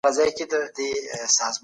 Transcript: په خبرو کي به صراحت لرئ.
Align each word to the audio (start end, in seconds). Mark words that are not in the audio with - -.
په 0.03 0.09
خبرو 0.15 0.31
کي 0.37 0.43
به 0.51 0.57
صراحت 1.35 1.55
لرئ. 1.55 1.59